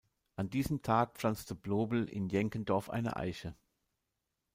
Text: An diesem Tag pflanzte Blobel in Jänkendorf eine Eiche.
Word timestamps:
An 0.35 0.49
diesem 0.49 0.81
Tag 0.81 1.15
pflanzte 1.19 1.53
Blobel 1.53 2.09
in 2.09 2.27
Jänkendorf 2.27 2.89
eine 2.89 3.17
Eiche. 3.17 3.53